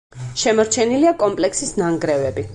შემორჩენილია 0.43 1.13
კომპლექსის 1.21 1.77
ნანგრევები. 1.83 2.49